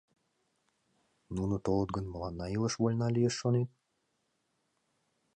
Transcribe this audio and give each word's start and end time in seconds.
Нуно 1.35 1.55
толыт 1.65 1.89
гын, 1.95 2.05
мыланна 2.13 2.45
илыш 2.55 2.73
вольна 2.81 3.07
лиеш, 3.15 3.33
шонет? 3.41 3.69